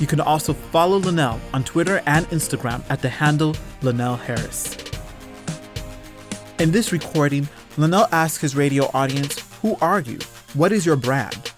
[0.00, 4.76] You can also follow Linnell on Twitter and Instagram at the handle Linnell Harris.
[6.58, 10.18] In this recording, Linnell asks his radio audience, Who are you?
[10.54, 11.52] What is your brand?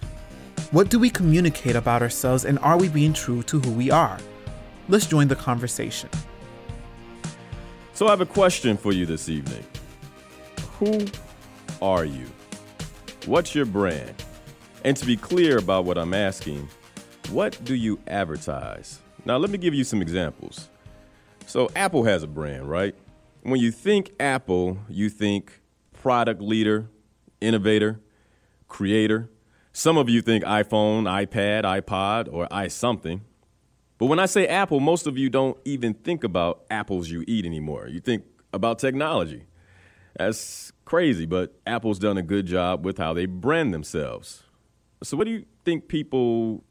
[0.71, 4.19] What do we communicate about ourselves and are we being true to who we are?
[4.87, 6.09] Let's join the conversation.
[7.93, 9.65] So, I have a question for you this evening.
[10.79, 11.05] Who
[11.81, 12.27] are you?
[13.25, 14.23] What's your brand?
[14.83, 16.69] And to be clear about what I'm asking,
[17.29, 18.99] what do you advertise?
[19.25, 20.69] Now, let me give you some examples.
[21.45, 22.95] So, Apple has a brand, right?
[23.43, 25.61] When you think Apple, you think
[25.93, 26.89] product leader,
[27.41, 27.99] innovator,
[28.67, 29.29] creator.
[29.73, 33.21] Some of you think iPhone, iPad, iPod, or i something.
[33.97, 37.45] But when I say Apple, most of you don't even think about apples you eat
[37.45, 37.87] anymore.
[37.87, 39.45] You think about technology.
[40.17, 44.43] That's crazy, but Apple's done a good job with how they brand themselves.
[45.03, 46.63] So, what do you think people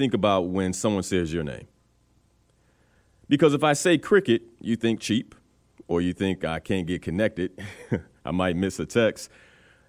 [0.00, 1.68] think about when someone says your name.
[3.28, 5.34] Because if I say cricket, you think cheap,
[5.88, 7.52] or you think I can't get connected.
[8.24, 9.30] I might miss a text.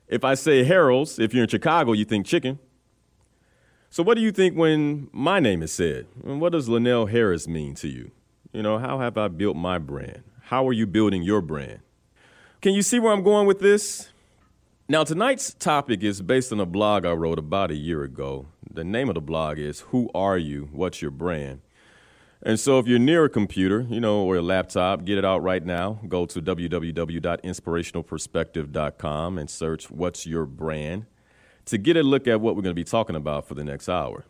[0.10, 2.60] If I say Harold's, if you're in Chicago, you think chicken.
[3.90, 6.08] So, what do you think when my name is said?
[6.26, 8.12] And what does Linnell Harris mean to you?
[8.52, 10.24] You know, how have I built my brand?
[10.42, 11.80] How are you building your brand?
[12.62, 14.11] Can you see where I'm going with this?
[14.92, 18.48] Now, tonight's topic is based on a blog I wrote about a year ago.
[18.70, 20.68] The name of the blog is Who Are You?
[20.74, 21.62] What's Your Brand?
[22.44, 25.42] And so, if you're near a computer, you know, or a laptop, get it out
[25.44, 26.02] right now.
[26.10, 31.06] Go to www.inspirationalperspective.com and search What's Your Brand
[31.68, 33.88] to get a look at what we're going to be talking about for the next
[33.88, 34.26] hour.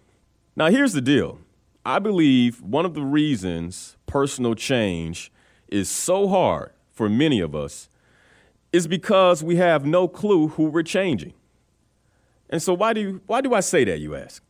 [0.56, 1.40] Now, here's the deal
[1.84, 5.32] I believe one of the reasons personal change
[5.70, 7.90] is so hard for many of us
[8.72, 11.34] is because we have no clue who we're changing.
[12.50, 14.44] And so why do you, why do I say that you ask?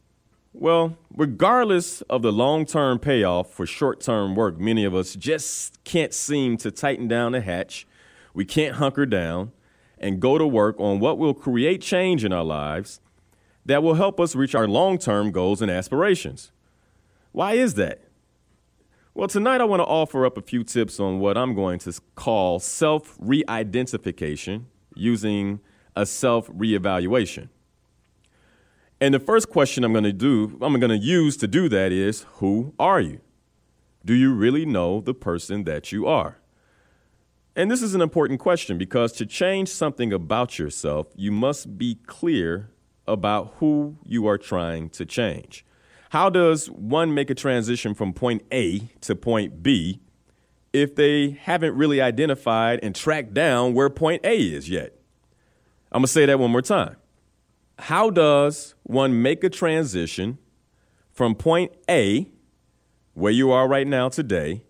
[0.53, 6.57] Well, regardless of the long-term payoff for short-term work, many of us just can't seem
[6.57, 7.87] to tighten down the hatch.
[8.33, 9.53] We can't hunker down
[9.97, 12.99] and go to work on what will create change in our lives
[13.65, 16.51] that will help us reach our long-term goals and aspirations.
[17.31, 18.01] Why is that?
[19.13, 21.99] Well, tonight I want to offer up a few tips on what I'm going to
[22.15, 25.59] call self re identification using
[25.97, 27.49] a self reevaluation.
[29.01, 31.91] And the first question I'm going to do, I'm going to use to do that
[31.91, 33.19] is who are you?
[34.05, 36.37] Do you really know the person that you are?
[37.53, 41.95] And this is an important question because to change something about yourself, you must be
[42.07, 42.69] clear
[43.05, 45.65] about who you are trying to change.
[46.11, 50.01] How does one make a transition from point A to point B
[50.73, 54.93] if they haven't really identified and tracked down where point A is yet?
[55.89, 56.97] I'm going to say that one more time.
[57.79, 60.37] How does one make a transition
[61.13, 62.27] from point A,
[63.13, 64.65] where you are right now today,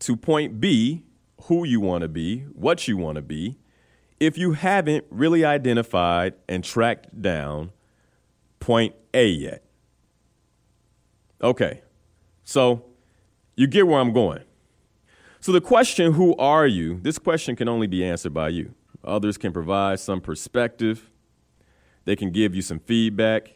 [0.00, 1.04] to point B,
[1.42, 3.56] who you want to be, what you want to be,
[4.18, 7.70] if you haven't really identified and tracked down
[8.58, 9.62] point A yet?
[11.42, 11.82] Okay,
[12.44, 12.84] so
[13.56, 14.42] you get where I'm going.
[15.40, 17.00] So the question, who are you?
[17.00, 18.74] This question can only be answered by you.
[19.02, 21.10] Others can provide some perspective,
[22.04, 23.54] they can give you some feedback.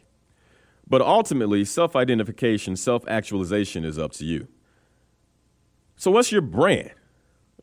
[0.89, 4.47] But ultimately, self identification, self actualization is up to you.
[5.97, 6.91] So, what's your brand?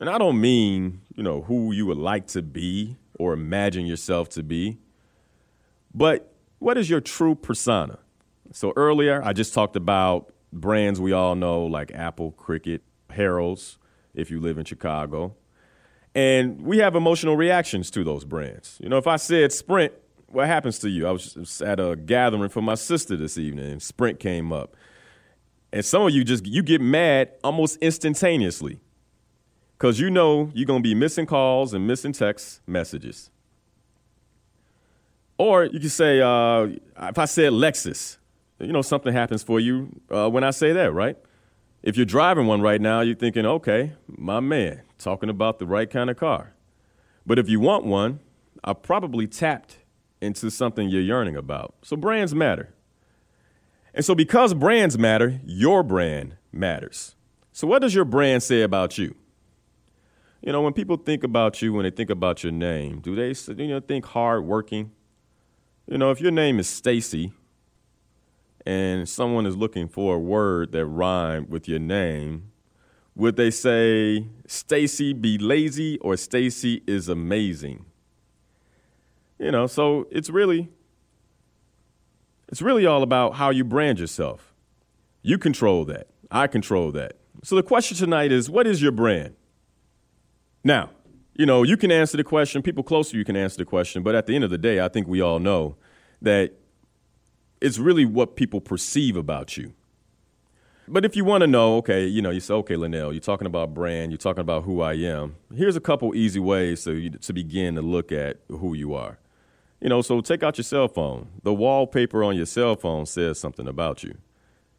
[0.00, 4.28] And I don't mean, you know, who you would like to be or imagine yourself
[4.30, 4.78] to be,
[5.94, 7.98] but what is your true persona?
[8.54, 13.78] So earlier, I just talked about brands we all know like Apple, Cricket, Harold's,
[14.14, 15.34] if you live in Chicago.
[16.14, 18.78] And we have emotional reactions to those brands.
[18.80, 19.92] You know, if I said Sprint,
[20.28, 21.08] what happens to you?
[21.08, 24.76] I was at a gathering for my sister this evening, and Sprint came up.
[25.72, 28.78] And some of you just you get mad almost instantaneously
[29.76, 33.30] because you know you're going to be missing calls and missing text messages.
[35.38, 36.68] Or you can say, uh,
[37.08, 38.18] if I said Lexus,
[38.58, 41.16] you know, something happens for you uh, when I say that, right?
[41.82, 45.90] If you're driving one right now, you're thinking, okay, my man, talking about the right
[45.90, 46.54] kind of car.
[47.26, 48.20] But if you want one,
[48.62, 49.78] I probably tapped
[50.20, 51.74] into something you're yearning about.
[51.82, 52.74] So brands matter.
[53.92, 57.14] And so, because brands matter, your brand matters.
[57.52, 59.14] So, what does your brand say about you?
[60.42, 63.34] You know, when people think about you, when they think about your name, do they
[63.62, 64.90] you know think hard working?
[65.86, 67.32] You know, if your name is Stacy
[68.66, 72.50] and someone is looking for a word that rhymed with your name,
[73.14, 77.84] would they say Stacy be lazy or Stacy is amazing?
[79.38, 80.68] You know, so it's really
[82.48, 84.54] it's really all about how you brand yourself.
[85.22, 86.08] You control that.
[86.30, 87.16] I control that.
[87.42, 89.34] So the question tonight is what is your brand?
[90.62, 90.90] Now,
[91.34, 94.02] you know, you can answer the question, people close to you can answer the question,
[94.02, 95.76] but at the end of the day, I think we all know
[96.22, 96.54] that
[97.64, 99.72] it's really what people perceive about you.
[100.86, 103.46] But if you want to know, okay, you know, you say, okay, Linnell, you're talking
[103.46, 105.36] about brand, you're talking about who I am.
[105.54, 109.18] Here's a couple easy ways to, to begin to look at who you are.
[109.80, 111.28] You know, so take out your cell phone.
[111.42, 114.18] The wallpaper on your cell phone says something about you.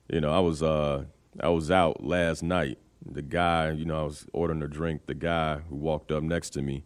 [0.07, 1.05] You know, I was uh,
[1.39, 2.77] I was out last night.
[3.03, 5.07] The guy, you know, I was ordering a drink.
[5.07, 6.83] The guy who walked up next to me,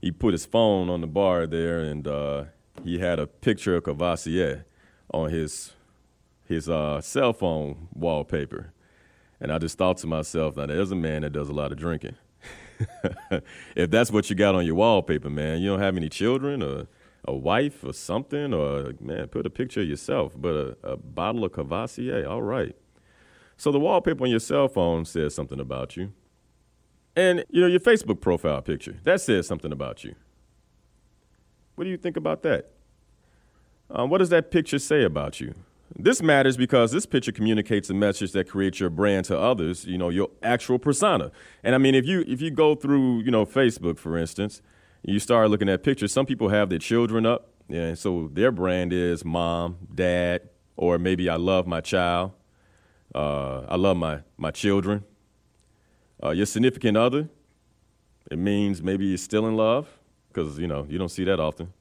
[0.00, 2.44] he put his phone on the bar there, and uh,
[2.82, 4.64] he had a picture of Courvoisier
[5.12, 5.72] on his
[6.46, 8.72] his uh, cell phone wallpaper.
[9.40, 11.78] And I just thought to myself, now there's a man that does a lot of
[11.78, 12.16] drinking.
[13.76, 16.86] if that's what you got on your wallpaper, man, you don't have any children or
[17.26, 21.44] a wife or something, or man, put a picture of yourself, but a, a bottle
[21.44, 22.76] of Courvoisier, all right.
[23.56, 26.12] So the wallpaper on your cell phone says something about you.
[27.16, 30.14] And you know, your Facebook profile picture, that says something about you.
[31.76, 32.73] What do you think about that?
[33.90, 35.54] Um, what does that picture say about you?
[35.96, 39.96] This matters because this picture communicates a message that creates your brand to others, you
[39.96, 41.30] know, your actual persona.
[41.62, 44.60] And I mean, if you if you go through, you know, Facebook, for instance,
[45.02, 48.92] you start looking at pictures, some people have their children up, and so their brand
[48.92, 52.32] is mom, dad, or maybe I love my child,
[53.14, 55.04] uh, I love my, my children.
[56.22, 57.28] Uh, your significant other,
[58.30, 59.86] it means maybe you're still in love,
[60.28, 61.72] because, you know, you don't see that often.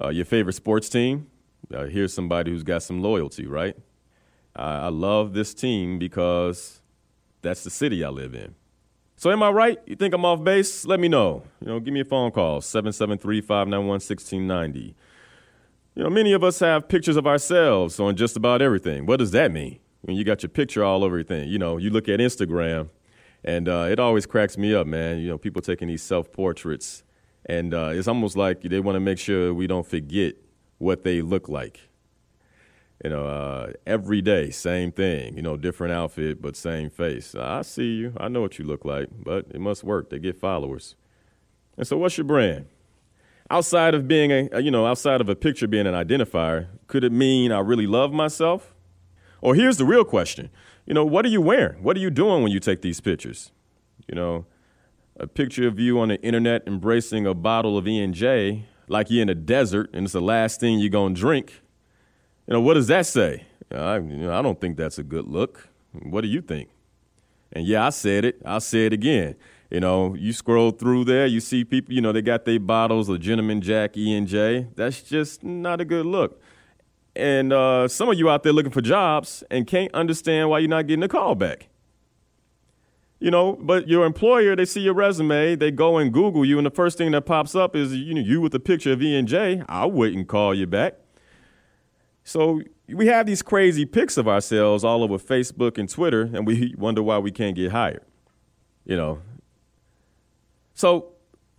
[0.00, 1.26] Uh, your favorite sports team,
[1.72, 3.76] uh, here's somebody who's got some loyalty, right?
[4.54, 6.80] I, I love this team because
[7.42, 8.54] that's the city I live in.
[9.16, 9.78] So am I right?
[9.86, 10.84] You think I'm off base?
[10.84, 11.44] Let me know.
[11.60, 14.94] You know, give me a phone call, 773-591-1690.
[15.94, 19.04] You know, many of us have pictures of ourselves on just about everything.
[19.06, 19.78] What does that mean?
[20.00, 21.48] When you got your picture all over everything.
[21.48, 22.88] You know, you look at Instagram,
[23.44, 25.18] and uh, it always cracks me up, man.
[25.18, 27.04] You know, people taking these self-portraits,
[27.46, 30.36] and uh, it's almost like they want to make sure we don't forget
[30.78, 31.80] what they look like.
[33.02, 35.36] You know, uh, every day, same thing.
[35.36, 37.34] You know, different outfit, but same face.
[37.34, 38.12] I see you.
[38.16, 40.10] I know what you look like, but it must work.
[40.10, 40.94] They get followers.
[41.76, 42.66] And so, what's your brand?
[43.50, 47.12] Outside of being a, you know, outside of a picture being an identifier, could it
[47.12, 48.72] mean I really love myself?
[49.40, 50.50] Or here's the real question.
[50.86, 51.82] You know, what are you wearing?
[51.82, 53.50] What are you doing when you take these pictures?
[54.08, 54.46] You know,
[55.16, 59.28] a picture of you on the internet embracing a bottle of E&J like you're in
[59.28, 61.60] a desert and it's the last thing you're going to drink.
[62.46, 63.46] You know, what does that say?
[63.70, 65.68] I, you know, I don't think that's a good look.
[65.92, 66.70] What do you think?
[67.52, 68.40] And yeah, I said it.
[68.44, 69.36] I'll say it again.
[69.70, 73.08] You know, you scroll through there, you see people, you know, they got their bottles
[73.08, 74.66] of Gentleman Jack E and J.
[74.76, 76.42] That's just not a good look.
[77.16, 80.68] And uh, some of you out there looking for jobs and can't understand why you're
[80.68, 81.68] not getting a call back.
[83.22, 86.66] You know, but your employer, they see your resume, they go and Google you, and
[86.66, 89.16] the first thing that pops up is you know you with a picture of E
[89.16, 89.62] and J.
[89.70, 90.94] Wait and call you back.
[92.24, 96.74] So we have these crazy pics of ourselves all over Facebook and Twitter, and we
[96.78, 98.02] wonder why we can't get hired.
[98.84, 99.22] You know.
[100.74, 101.12] So,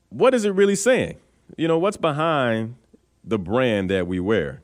[0.09, 1.15] what is it really saying?
[1.55, 2.75] You know, what's behind
[3.23, 4.63] the brand that we wear?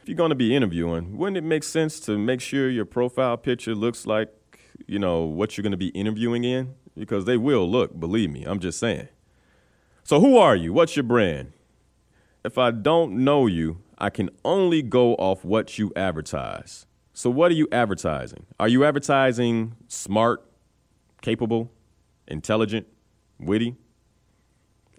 [0.00, 3.36] If you're going to be interviewing, wouldn't it make sense to make sure your profile
[3.36, 4.32] picture looks like
[4.86, 8.44] you know, what you're going to be interviewing in because they will look, believe me.
[8.44, 9.08] I'm just saying.
[10.02, 10.72] So, who are you?
[10.72, 11.52] What's your brand?
[12.44, 16.86] If I don't know you, I can only go off what you advertise.
[17.12, 18.46] So, what are you advertising?
[18.58, 20.42] Are you advertising smart,
[21.20, 21.70] capable,
[22.26, 22.86] intelligent,
[23.38, 23.76] witty,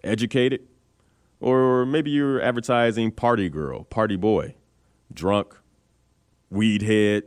[0.04, 0.68] educated?
[1.40, 4.54] Or maybe you're advertising party girl, party boy,
[5.12, 5.56] drunk,
[6.48, 7.24] weed head,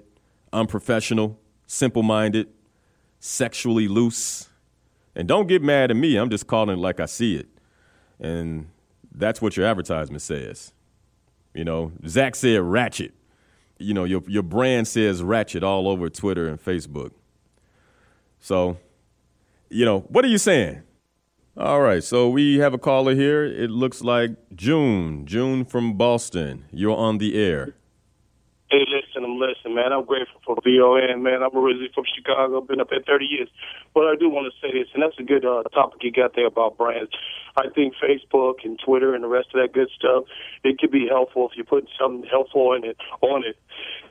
[0.54, 2.48] unprofessional, simple minded,
[3.20, 4.50] sexually loose.
[5.16, 7.48] And don't get mad at me, I'm just calling it like I see it.
[8.20, 8.68] And
[9.14, 10.74] that's what your advertisement says.
[11.54, 13.14] You know, Zach said ratchet.
[13.78, 17.12] You know, your, your brand says ratchet all over Twitter and Facebook.
[18.40, 18.78] So,
[19.70, 20.84] you know, what are you saying?
[21.58, 23.46] All right, so we have a caller here.
[23.46, 25.26] It looks like June.
[25.26, 26.66] June from Boston.
[26.72, 27.76] You're on the air.
[29.24, 29.94] I'm listening, man.
[29.94, 31.44] I'm grateful for VON, man.
[31.44, 33.50] I'm originally from Chicago, been up here 30 years.
[33.94, 36.36] But I do want to say this, and that's a good uh, topic you got
[36.36, 37.12] there about brands.
[37.56, 40.26] I think Facebook and Twitter and the rest of that good stuff,
[40.64, 43.56] it could be helpful if you put something helpful in it on it.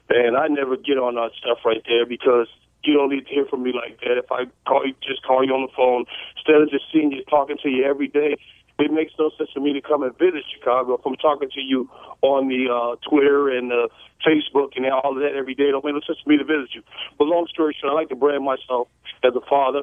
[0.08, 2.48] And I never get on that stuff right there because
[2.84, 4.16] you don't need to hear from me like that.
[4.16, 6.04] If I call you, just call you on the phone
[6.36, 8.36] instead of just seeing you, talking to you every day
[8.78, 11.60] it makes no sense for me to come and visit Chicago if I'm talking to
[11.60, 11.88] you
[12.22, 13.88] on the uh, Twitter and uh,
[14.26, 15.64] Facebook and all of that every day.
[15.64, 16.82] It don't make no sense for me to visit you.
[17.18, 18.88] But long story short, I like to brand myself
[19.22, 19.82] as a father.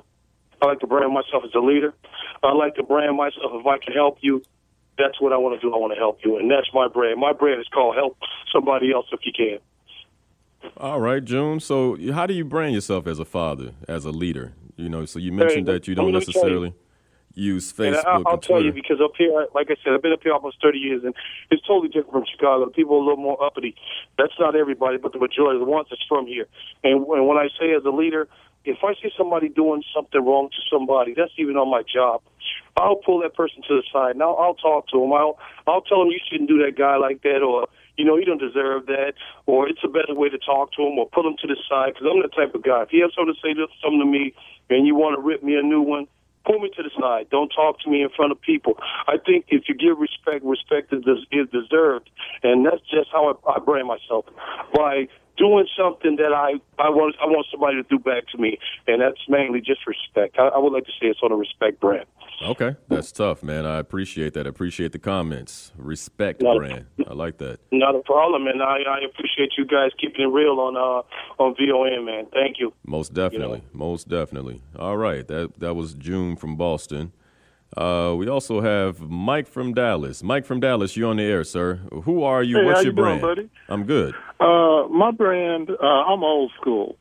[0.61, 1.93] I like to brand myself as a leader.
[2.43, 4.43] I like to brand myself if I can help you.
[4.97, 5.73] That's what I want to do.
[5.73, 7.19] I want to help you, and that's my brand.
[7.19, 8.17] My brand is called Help
[8.53, 10.71] Somebody Else If You Can.
[10.77, 11.59] All right, June.
[11.59, 14.53] So, how do you brand yourself as a father, as a leader?
[14.75, 16.73] You know, so you mentioned hey, that you don't necessarily
[17.33, 18.03] use Facebook.
[18.05, 20.33] And I, will tell you because up here, like I said, I've been up here
[20.33, 21.13] almost 30 years, and
[21.49, 22.69] it's totally different from Chicago.
[22.69, 23.75] People are a little more uppity.
[24.17, 26.47] That's not everybody, but the majority of the ones that's from here.
[26.83, 28.27] And, and when I say as a leader,
[28.63, 32.21] if I see somebody doing something wrong to somebody, that's even on my job.
[32.77, 35.11] I'll pull that person to the side and I'll, I'll talk to him.
[35.13, 38.25] I'll I'll tell him you shouldn't do that guy like that, or you know he
[38.25, 39.13] don't deserve that,
[39.45, 41.93] or it's a better way to talk to him, or pull him to the side
[41.93, 42.83] because I'm the type of guy.
[42.83, 44.33] If you have something to say to something to me
[44.69, 46.07] and you want to rip me a new one,
[46.45, 47.27] pull me to the side.
[47.29, 48.77] Don't talk to me in front of people.
[49.07, 51.03] I think if you give respect, respect is,
[51.51, 52.09] deserved,
[52.43, 54.25] and that's just how I, I brand myself
[54.73, 55.07] by
[55.37, 58.57] doing something that I I want I want somebody to do back to me,
[58.87, 60.37] and that's mainly just respect.
[60.39, 62.05] I, I would like to say it's on a respect brand.
[62.43, 63.65] Okay, that's tough, man.
[63.65, 64.47] I appreciate that.
[64.47, 65.71] I appreciate the comments.
[65.77, 66.85] Respect not brand.
[67.05, 67.59] A, I like that.
[67.71, 71.55] Not a problem, and I, I appreciate you guys keeping it real on uh on
[71.55, 72.27] VON, man.
[72.33, 72.73] Thank you.
[72.85, 73.59] Most definitely.
[73.59, 73.85] You know?
[73.85, 74.61] Most definitely.
[74.77, 75.27] All right.
[75.27, 77.13] That that was June from Boston.
[77.77, 80.21] Uh, we also have Mike from Dallas.
[80.21, 81.75] Mike from Dallas, you're on the air, sir.
[82.03, 82.57] Who are you?
[82.57, 83.21] Hey, What's your you brand?
[83.21, 83.49] Doing, buddy?
[83.69, 84.13] I'm good.
[84.39, 86.97] Uh, my brand, uh, I'm old school,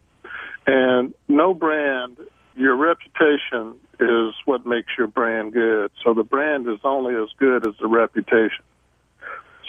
[0.66, 2.18] and no brand.
[2.54, 5.90] Your reputation is what makes your brand good.
[6.04, 8.64] So the brand is only as good as the reputation.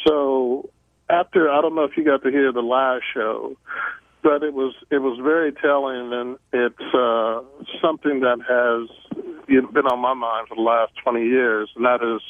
[0.06, 0.70] So
[1.10, 3.56] after, I don't know if you got to hear the live show,
[4.24, 7.42] but it was it was very telling, and it's uh,
[7.82, 8.90] something that has
[9.74, 12.22] been on my mind for the last 20 years, and that is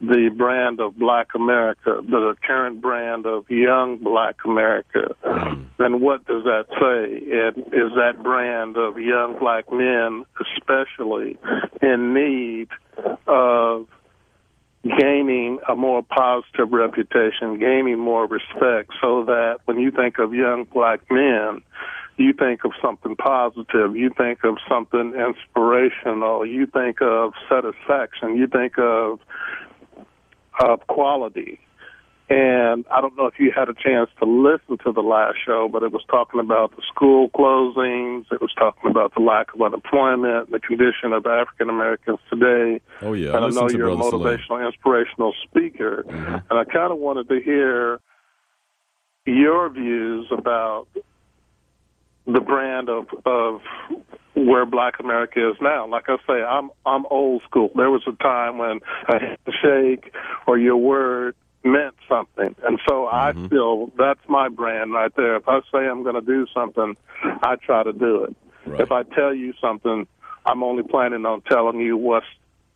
[0.00, 5.14] the brand of Black America, the current brand of young Black America.
[5.24, 5.66] Mm.
[5.78, 7.14] Then what does that say?
[7.26, 11.38] It is that brand of young Black men, especially
[11.82, 12.68] in need
[13.26, 13.86] of
[14.82, 20.64] gaining a more positive reputation, gaining more respect, so that when you think of young
[20.72, 21.62] Black men,
[22.16, 28.46] you think of something positive, you think of something inspirational, you think of satisfaction, you
[28.46, 29.20] think of
[30.60, 31.58] of quality.
[32.30, 35.68] And I don't know if you had a chance to listen to the last show,
[35.70, 38.24] but it was talking about the school closings.
[38.32, 42.80] It was talking about the lack of unemployment, the condition of African Americans today.
[43.02, 46.34] Oh yeah, and I, I know you're a motivational, inspirational speaker, mm-hmm.
[46.48, 48.00] and I kind of wanted to hear
[49.26, 50.86] your views about
[52.26, 53.60] the brand of of
[54.34, 55.86] where Black America is now.
[55.86, 57.70] Like I say, I'm I'm old school.
[57.74, 60.12] There was a time when a handshake
[60.46, 63.44] or your word meant something, and so mm-hmm.
[63.44, 65.36] I feel that's my brand right there.
[65.36, 66.96] If I say I'm going to do something,
[67.42, 68.36] I try to do it.
[68.66, 68.80] Right.
[68.80, 70.06] If I tell you something,
[70.46, 72.26] I'm only planning on telling you what's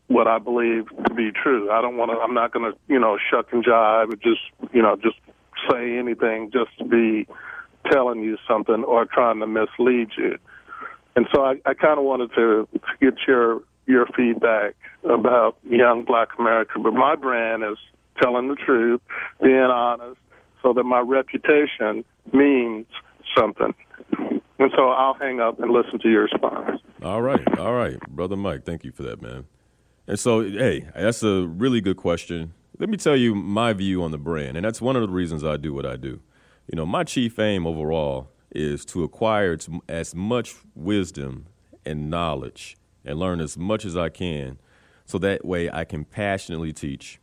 [0.09, 1.71] what I believe to be true.
[1.71, 2.19] I don't want to.
[2.19, 4.41] I'm not going to, you know, shuck and jive or just,
[4.73, 5.17] you know, just
[5.71, 7.27] say anything just to be
[7.91, 10.39] telling you something or trying to mislead you.
[11.17, 16.05] And so I, I kind of wanted to, to get your your feedback about young
[16.05, 16.79] Black America.
[16.79, 17.79] But my brand is
[18.21, 19.01] telling the truth,
[19.43, 20.21] being honest,
[20.63, 22.87] so that my reputation means
[23.37, 23.75] something.
[24.59, 26.81] And so I'll hang up and listen to your response.
[27.03, 28.65] All right, all right, brother Mike.
[28.65, 29.47] Thank you for that, man.
[30.07, 32.55] And so, hey, that's a really good question.
[32.79, 35.45] Let me tell you my view on the brand, and that's one of the reasons
[35.45, 36.21] I do what I do.
[36.71, 39.57] You know, my chief aim overall is to acquire
[39.89, 41.47] as much wisdom
[41.85, 44.59] and knowledge and learn as much as I can
[45.07, 47.21] so that way I can passionately teach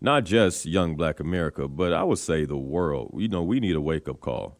[0.00, 3.14] not just young black America, but I would say the world.
[3.16, 4.58] You know, we need a wake up call.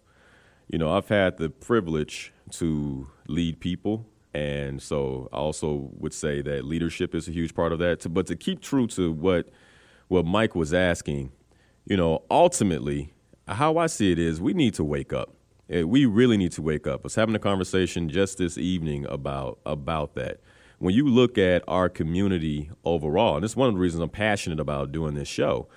[0.69, 4.07] You know, I've had the privilege to lead people.
[4.35, 8.13] And so I also would say that leadership is a huge part of that.
[8.13, 9.49] But to keep true to what
[10.09, 11.33] what Mike was asking,
[11.85, 13.13] you know, ultimately,
[13.49, 15.35] how I see it is we need to wake up.
[15.71, 17.01] Eh, we really need to wake up.
[17.01, 20.41] I was having a conversation just this evening about about that.
[20.79, 24.61] When you look at our community overall, and it's one of the reasons I'm passionate
[24.61, 25.69] about doing this show,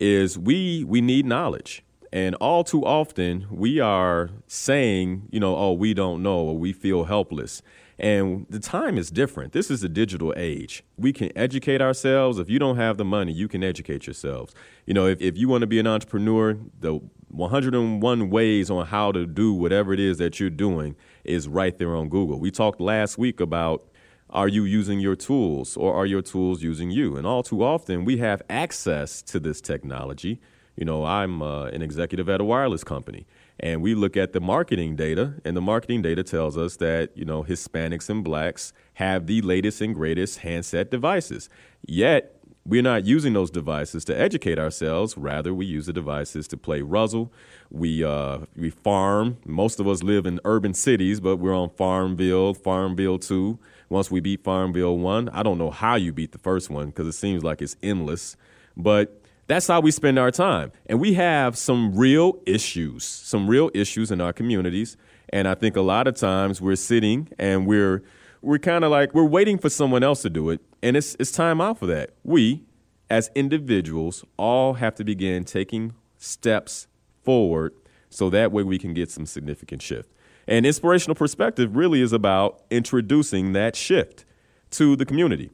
[0.00, 1.82] is we we need knowledge.
[2.12, 6.72] And all too often, we are saying, you know, oh, we don't know or we
[6.72, 7.62] feel helpless.
[7.98, 9.52] And the time is different.
[9.52, 10.84] This is a digital age.
[10.96, 12.38] We can educate ourselves.
[12.38, 14.54] If you don't have the money, you can educate yourselves.
[14.84, 17.00] You know, if, if you want to be an entrepreneur, the
[17.36, 21.94] 101 ways on how to do whatever it is that you're doing is right there
[21.94, 22.40] on Google.
[22.40, 23.86] We talked last week about
[24.30, 27.16] are you using your tools or are your tools using you?
[27.16, 30.40] And all too often, we have access to this technology.
[30.76, 33.26] You know, I'm uh, an executive at a wireless company
[33.58, 37.24] and we look at the marketing data and the marketing data tells us that you
[37.24, 41.48] know hispanics and blacks have the latest and greatest handset devices
[41.86, 42.35] yet
[42.66, 45.16] we're not using those devices to educate ourselves.
[45.16, 47.32] Rather, we use the devices to play Ruzzle.
[47.70, 49.38] We uh, we farm.
[49.44, 53.58] Most of us live in urban cities, but we're on Farmville, Farmville Two.
[53.88, 57.06] Once we beat Farmville One, I don't know how you beat the first one because
[57.06, 58.36] it seems like it's endless.
[58.76, 60.72] But that's how we spend our time.
[60.86, 64.96] And we have some real issues, some real issues in our communities.
[65.28, 68.02] And I think a lot of times we're sitting and we're
[68.42, 71.32] we're kind of like we're waiting for someone else to do it, and it's it's
[71.32, 72.10] time out for that.
[72.22, 72.62] We,
[73.10, 76.86] as individuals, all have to begin taking steps
[77.24, 77.74] forward
[78.08, 80.08] so that way we can get some significant shift.
[80.46, 84.24] And inspirational perspective really is about introducing that shift
[84.70, 85.50] to the community.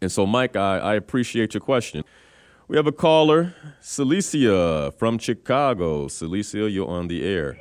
[0.00, 2.04] And so, Mike, I, I appreciate your question.
[2.68, 6.06] We have a caller, Celicia from Chicago.
[6.06, 7.60] Celicia, you're on the air.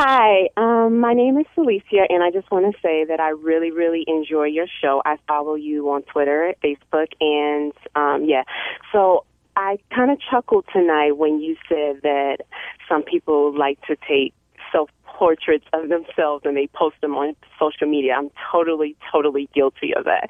[0.00, 3.72] Hi, um, my name is Celicia, and I just want to say that I really,
[3.72, 5.02] really enjoy your show.
[5.04, 8.44] I follow you on Twitter, Facebook, and um, yeah.
[8.92, 9.24] So
[9.56, 12.42] I kind of chuckled tonight when you said that
[12.88, 14.34] some people like to take
[15.18, 18.14] portraits of themselves and they post them on social media.
[18.16, 20.28] I'm totally, totally guilty of that.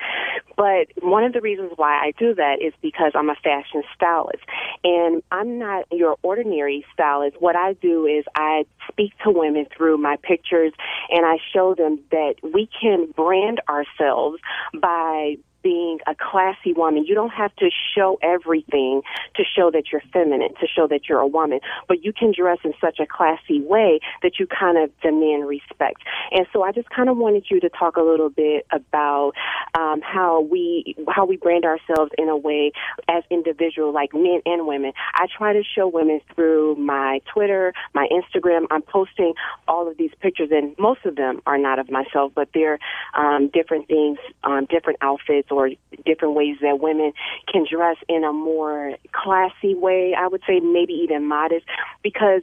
[0.57, 4.43] But one of the reasons why I do that is because I'm a fashion stylist.
[4.83, 7.37] And I'm not your ordinary stylist.
[7.39, 10.73] What I do is I speak to women through my pictures
[11.11, 14.39] and I show them that we can brand ourselves
[14.81, 17.05] by being a classy woman.
[17.07, 19.03] You don't have to show everything
[19.37, 22.59] to show that you're feminine, to show that you're a woman, but you can dress
[22.65, 26.03] in such a classy way that you kind of demand respect.
[26.31, 29.33] And so I just kind of wanted you to talk a little bit about
[29.79, 32.73] um, how we how we brand ourselves in a way
[33.09, 34.93] as individuals, like men and women.
[35.15, 38.67] I try to show women through my Twitter, my Instagram.
[38.71, 39.35] I'm posting
[39.67, 42.79] all of these pictures, and most of them are not of myself, but they're
[43.15, 45.71] um, different things, um, different outfits or
[46.07, 47.13] different ways that women
[47.53, 50.15] can dress in a more classy way.
[50.17, 51.67] I would say maybe even modest
[52.01, 52.43] because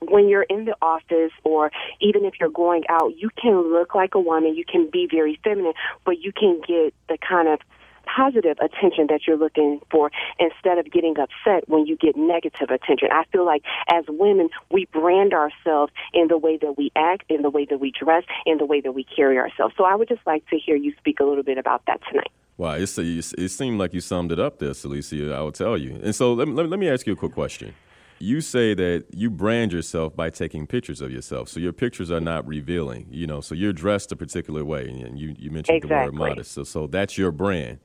[0.00, 4.16] when you're in the office or even if you're going out, you can look like
[4.16, 5.74] a woman, you can be very feminine,
[6.04, 7.60] but you can get the kind of
[8.04, 13.08] positive attention that you're looking for instead of getting upset when you get negative attention.
[13.12, 17.42] I feel like as women, we brand ourselves in the way that we act, in
[17.42, 19.74] the way that we dress, in the way that we carry ourselves.
[19.76, 22.30] So I would just like to hear you speak a little bit about that tonight.
[22.58, 26.00] Wow, it's, it seemed like you summed it up there, Celicia, I will tell you.
[26.02, 27.74] And so let me, let me ask you a quick question.
[28.18, 31.50] You say that you brand yourself by taking pictures of yourself.
[31.50, 34.88] So your pictures are not revealing, you know, so you're dressed a particular way.
[34.88, 36.16] And you, you mentioned exactly.
[36.16, 36.52] the word modest.
[36.52, 37.78] So, so that's your brand.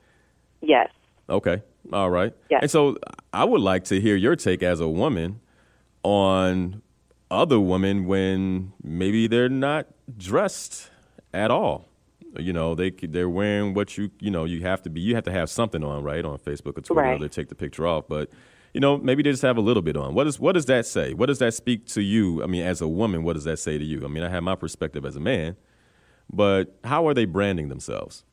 [0.61, 0.89] Yes.
[1.29, 1.63] Okay.
[1.91, 2.33] All right.
[2.49, 2.59] Yes.
[2.61, 2.97] And so
[3.33, 5.41] I would like to hear your take as a woman
[6.03, 6.81] on
[7.29, 10.89] other women when maybe they're not dressed
[11.33, 11.90] at all
[12.37, 15.23] you know they they're wearing what you you know you have to be you have
[15.25, 17.15] to have something on right on Facebook or Twitter right.
[17.15, 18.05] or they take the picture off.
[18.07, 18.29] But
[18.73, 20.13] you know maybe they just have a little bit on.
[20.13, 21.13] What is what does that say?
[21.13, 22.43] What does that speak to you?
[22.43, 24.03] I mean as a woman what does that say to you?
[24.05, 25.55] I mean I have my perspective as a man
[26.31, 28.23] but how are they branding themselves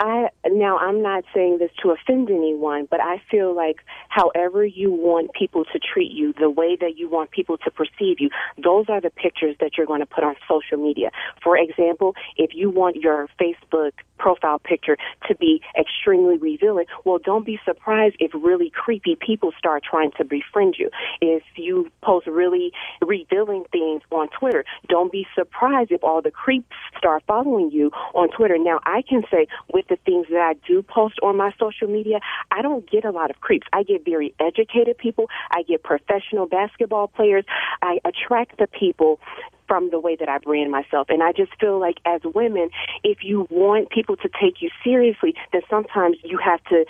[0.00, 3.76] I now I'm not saying this to offend anyone, but I feel like
[4.08, 8.20] however you want people to treat you, the way that you want people to perceive
[8.20, 8.30] you,
[8.62, 11.10] those are the pictures that you're going to put on social media.
[11.42, 14.96] For example, if you want your Facebook profile picture
[15.28, 20.24] to be extremely revealing, well, don't be surprised if really creepy people start trying to
[20.24, 20.90] befriend you.
[21.20, 26.76] If you post really revealing things on Twitter, don't be surprised if all the creeps
[26.98, 28.56] start following you on Twitter.
[28.58, 32.62] Now, I can say with things that I do post on my social media, I
[32.62, 33.66] don't get a lot of creeps.
[33.72, 35.28] I get very educated people.
[35.50, 37.44] I get professional basketball players.
[37.82, 39.20] I attract the people
[39.66, 41.08] from the way that I brand myself.
[41.08, 42.70] And I just feel like as women,
[43.02, 46.84] if you want people to take you seriously, then sometimes you have to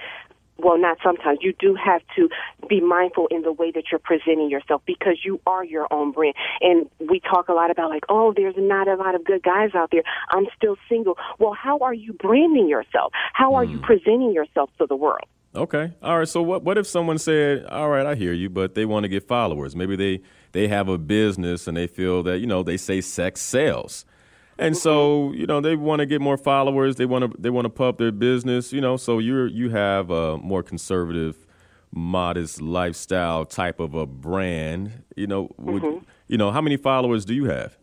[0.59, 1.39] well, not sometimes.
[1.43, 2.29] You do have to
[2.69, 6.35] be mindful in the way that you're presenting yourself because you are your own brand.
[6.61, 9.71] And we talk a lot about like, oh, there's not a lot of good guys
[9.75, 10.03] out there.
[10.31, 11.17] I'm still single.
[11.39, 13.13] Well, how are you branding yourself?
[13.33, 13.73] How are mm.
[13.73, 15.27] you presenting yourself to the world?
[15.57, 15.93] Okay.
[16.03, 16.29] All right.
[16.29, 19.09] So what what if someone said, "All right, I hear you," but they want to
[19.09, 19.77] get followers.
[19.77, 23.41] Maybe they they have a business and they feel that you know they say sex
[23.41, 24.05] sells,
[24.59, 26.97] and so you know they want to get more followers.
[26.97, 28.73] They want to they want to pump their business.
[28.73, 31.47] You know, so you're you have a more conservative,
[31.93, 35.05] modest lifestyle type of a brand.
[35.17, 37.77] You know, would, you know how many followers do you have?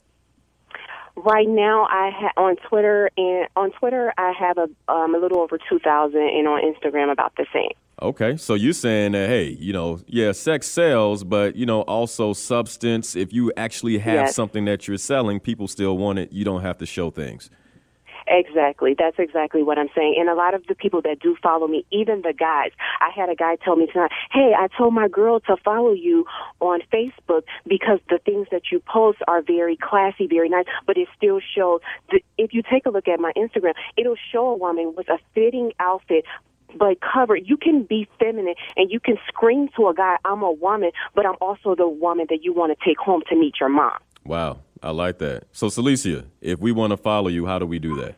[1.15, 5.39] Right now, I ha- on Twitter and on Twitter I have a um, a little
[5.39, 7.71] over two thousand, and on Instagram about the same.
[8.01, 12.33] Okay, so you're saying that hey, you know, yeah, sex sells, but you know, also
[12.33, 13.15] substance.
[13.15, 14.35] If you actually have Yes.
[14.35, 16.31] something that you're selling, people still want it.
[16.31, 17.51] You don't have to show things.
[18.27, 18.95] Exactly.
[18.97, 20.15] That's exactly what I'm saying.
[20.17, 23.29] And a lot of the people that do follow me, even the guys, I had
[23.29, 26.25] a guy tell me tonight, hey, I told my girl to follow you
[26.59, 31.07] on Facebook because the things that you post are very classy, very nice, but it
[31.15, 34.93] still shows, the, if you take a look at my Instagram, it'll show a woman
[34.95, 36.23] with a fitting outfit
[36.77, 37.43] but covered.
[37.45, 41.25] You can be feminine and you can scream to a guy, I'm a woman, but
[41.25, 43.97] I'm also the woman that you want to take home to meet your mom.
[44.25, 45.45] Wow, I like that.
[45.51, 48.15] So, Celicia, if we want to follow you, how do we do that?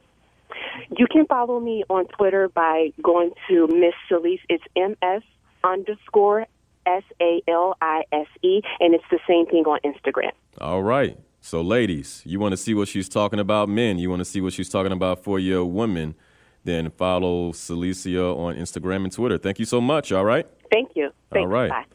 [0.98, 4.42] You can follow me on Twitter by going to Miss Salise.
[4.50, 5.24] It's MS
[5.64, 6.46] underscore
[6.86, 10.32] S A L I S E, and it's the same thing on Instagram.
[10.60, 11.18] All right.
[11.42, 14.40] So, ladies, you want to see what she's talking about, men, you want to see
[14.40, 16.16] what she's talking about for your women,
[16.64, 19.38] then follow Celicia on Instagram and Twitter.
[19.38, 20.12] Thank you so much.
[20.12, 20.48] All right.
[20.72, 21.12] Thank you.
[21.36, 21.86] All right.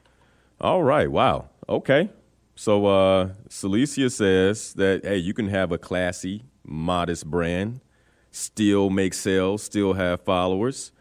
[0.61, 1.11] All right.
[1.11, 1.48] Wow.
[1.68, 2.11] Okay.
[2.54, 7.81] So uh Celicia says that hey, you can have a classy, modest brand,
[8.31, 10.92] still make sales, still have followers.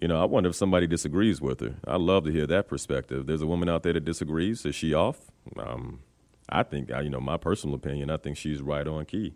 [0.00, 1.76] You know, I wonder if somebody disagrees with her.
[1.86, 3.26] I'd love to hear that perspective.
[3.26, 4.64] There's a woman out there that disagrees.
[4.64, 5.30] Is she off?
[5.56, 6.00] Um,
[6.48, 9.34] I think, you know, my personal opinion, I think she's right on key.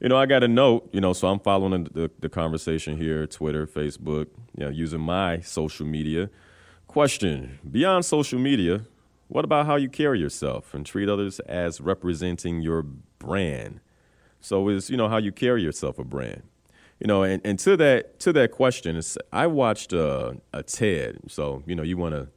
[0.00, 3.26] You know, I got a note, you know, so I'm following the, the conversation here
[3.26, 6.28] Twitter, Facebook, you know, using my social media.
[6.86, 8.84] Question Beyond social media,
[9.28, 13.80] what about how you carry yourself and treat others as representing your brand?
[14.40, 16.42] So is, you know, how you carry yourself a brand.
[17.00, 19.00] You know, and, and to that to that question,
[19.32, 21.20] I watched uh, a TED.
[21.28, 22.28] So, you know, you want to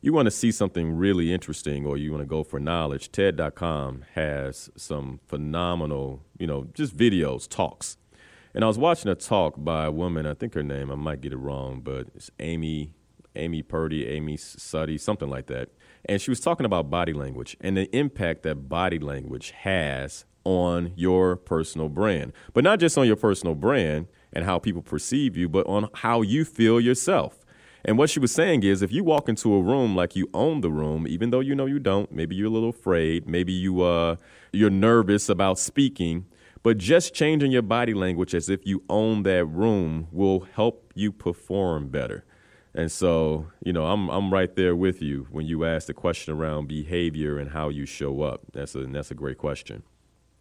[0.00, 4.04] you want to see something really interesting or you want to go for knowledge, TED.com
[4.14, 7.96] has some phenomenal, you know, just videos, talks.
[8.54, 11.20] And I was watching a talk by a woman, I think her name, I might
[11.20, 12.94] get it wrong, but it's Amy,
[13.34, 15.68] Amy Purdy, Amy Suddy, something like that.
[16.06, 20.92] And she was talking about body language and the impact that body language has on
[20.94, 22.32] your personal brand.
[22.54, 26.22] But not just on your personal brand and how people perceive you, but on how
[26.22, 27.44] you feel yourself.
[27.86, 30.60] And what she was saying is if you walk into a room like you own
[30.60, 33.80] the room, even though you know you don't, maybe you're a little afraid, maybe you
[33.82, 34.16] uh
[34.52, 36.26] you're nervous about speaking,
[36.64, 41.12] but just changing your body language as if you own that room will help you
[41.12, 42.24] perform better.
[42.74, 46.34] And so, you know, I'm I'm right there with you when you ask the question
[46.34, 48.40] around behavior and how you show up.
[48.52, 49.84] That's a that's a great question.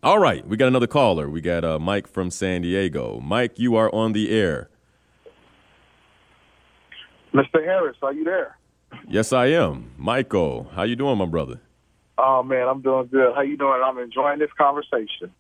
[0.02, 1.30] All right, we got another caller.
[1.30, 3.20] We got uh, Mike from San Diego.
[3.20, 4.70] Mike, you are on the air.
[7.36, 7.62] Mr.
[7.62, 8.58] Harris, are you there?
[9.10, 9.92] Yes, I am.
[9.98, 11.60] Michael, how you doing, my brother?
[12.18, 13.36] Oh man, I'm doing good.
[13.36, 13.82] How you doing?
[13.84, 15.34] I'm enjoying this conversation.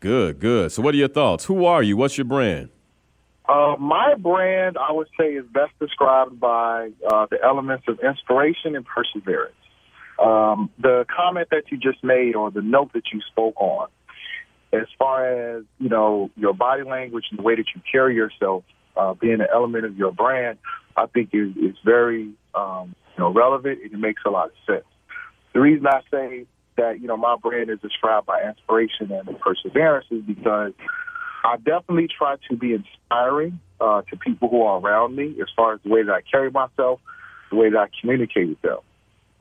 [0.00, 0.70] Good, good.
[0.70, 1.46] So, what are your thoughts?
[1.46, 1.96] Who are you?
[1.96, 2.68] What's your brand?
[3.48, 8.76] Uh, my brand, I would say, is best described by uh, the elements of inspiration
[8.76, 9.54] and perseverance.
[10.22, 13.88] Um, the comment that you just made, or the note that you spoke on,
[14.74, 18.64] as far as you know, your body language and the way that you carry yourself,
[18.96, 20.58] uh, being an element of your brand,
[20.96, 24.52] I think is is very um, you know relevant and it makes a lot of
[24.66, 24.86] sense.
[25.52, 30.06] The reason I say that you know my brand is described by inspiration and perseverance
[30.10, 30.72] is because
[31.44, 35.74] I definitely try to be inspiring uh, to people who are around me as far
[35.74, 37.00] as the way that I carry myself,
[37.50, 38.78] the way that I communicate with them.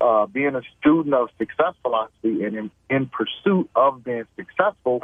[0.01, 5.01] Uh, being a student of success philosophy and in, in pursuit of being successful,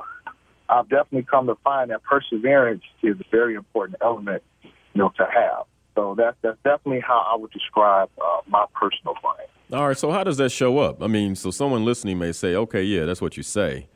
[0.70, 5.26] I've definitely come to find that perseverance is a very important element, you know, to
[5.26, 5.66] have.
[5.96, 9.50] So that's that's definitely how I would describe uh, my personal brand.
[9.74, 11.04] All right, so how does that show up?
[11.04, 13.88] I mean, so someone listening may say, okay, yeah, that's what you say.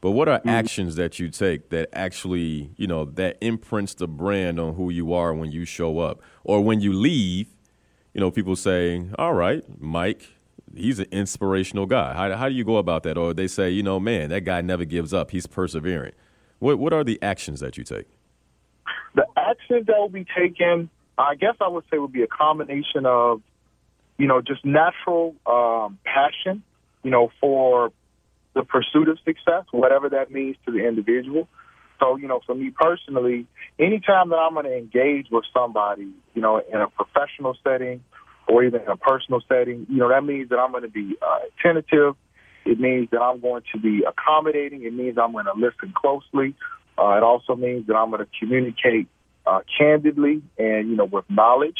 [0.00, 4.58] But what are actions that you take that actually, you know, that imprints the brand
[4.58, 6.22] on who you are when you show up?
[6.42, 7.48] Or when you leave,
[8.14, 10.26] you know, people say, all right, Mike,
[10.74, 12.14] he's an inspirational guy.
[12.14, 13.16] How, how do you go about that?
[13.16, 15.30] Or they say, you know, man, that guy never gives up.
[15.30, 16.12] He's persevering.
[16.58, 18.06] What, what are the actions that you take?
[19.14, 23.06] The actions that will be taken, I guess I would say, would be a combination
[23.06, 23.42] of,
[24.18, 26.62] you know, just natural um, passion,
[27.02, 27.92] you know, for
[28.54, 31.48] the pursuit of success, whatever that means to the individual.
[31.98, 33.46] So, you know, for me personally,
[33.78, 38.02] anytime that I'm going to engage with somebody, you know, in a professional setting
[38.50, 41.16] or even in a personal setting, you know, that means that I'm going to be
[41.22, 42.16] uh, attentive.
[42.64, 44.82] It means that I'm going to be accommodating.
[44.82, 46.54] It means I'm going to listen closely.
[46.98, 49.08] Uh, it also means that I'm going to communicate
[49.46, 51.78] uh, candidly and, you know, with knowledge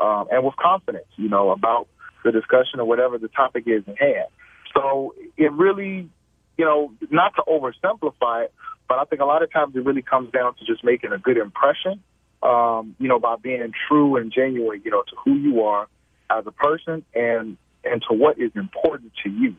[0.00, 1.88] um, and with confidence, you know, about
[2.24, 4.26] the discussion or whatever the topic is in hand.
[4.74, 6.10] So it really,
[6.58, 8.52] you know, not to oversimplify it,
[8.88, 11.18] but I think a lot of times it really comes down to just making a
[11.18, 12.02] good impression,
[12.42, 15.86] um, you know, by being true and genuine, you know, to who you are
[16.30, 19.54] as a person and and to what is important to you.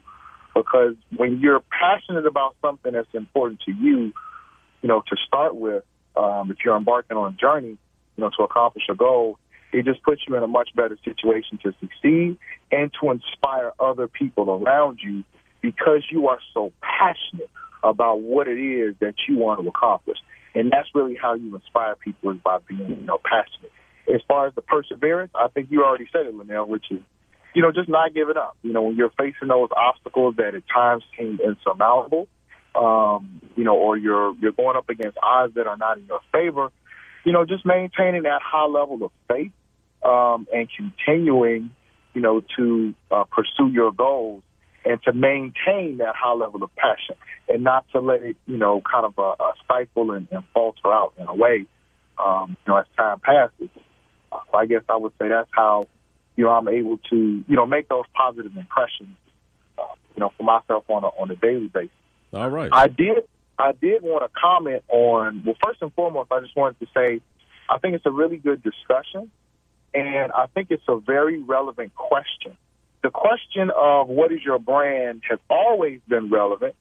[0.55, 4.13] Because when you're passionate about something that's important to you,
[4.82, 5.84] you know, to start with,
[6.15, 7.77] um, if you're embarking on a journey,
[8.17, 9.39] you know, to accomplish a goal,
[9.71, 12.38] it just puts you in a much better situation to succeed
[12.71, 15.23] and to inspire other people around you
[15.62, 17.49] because you are so passionate
[17.84, 20.17] about what it is that you want to accomplish.
[20.55, 23.71] And that's really how you inspire people is by being, you know, passionate.
[24.13, 27.00] As far as the perseverance, I think you already said it, Linnell, which is,
[27.54, 28.58] you know, just not giving up.
[28.63, 32.28] You know, when you're facing those obstacles that at times seem insurmountable,
[32.76, 36.22] um, you know, or you're you're going up against odds that are not in your
[36.32, 36.69] favor,
[37.24, 39.52] you know, just maintaining that high level of faith
[40.04, 41.72] um, and continuing,
[42.13, 44.43] you know, to uh, pursue your goals
[44.86, 47.15] and to maintain that high level of passion
[47.48, 51.13] and not to let it, you know, kind of uh, stifle and, and falter out
[51.17, 51.65] in a way,
[52.24, 53.69] um, you know, as time passes.
[54.31, 55.87] Uh, I guess I would say that's how,
[56.35, 59.15] you know, I'm able to, you know, make those positive impressions,
[59.77, 59.83] uh,
[60.15, 61.91] you know, for myself on a, on a daily basis.
[62.33, 62.69] All right.
[62.71, 63.23] I did,
[63.57, 67.21] I did want to comment on, well, first and foremost, I just wanted to say,
[67.69, 69.31] I think it's a really good discussion.
[69.93, 72.55] And I think it's a very relevant question
[73.01, 76.75] the question of what is your brand has always been relevant,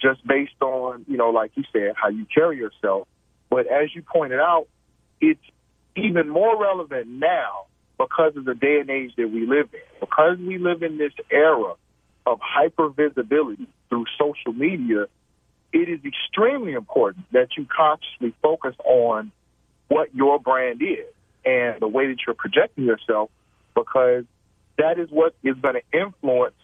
[0.00, 3.08] just based on, you know, like you said, how you carry yourself.
[3.50, 4.68] But as you pointed out,
[5.20, 5.40] it's
[5.96, 7.66] even more relevant now
[7.98, 9.80] because of the day and age that we live in.
[10.00, 11.74] Because we live in this era
[12.26, 15.06] of hyper visibility through social media,
[15.72, 19.30] it is extremely important that you consciously focus on
[19.88, 21.06] what your brand is
[21.44, 23.30] and the way that you're projecting yourself
[23.74, 24.24] because
[24.78, 26.54] that is what is going to influence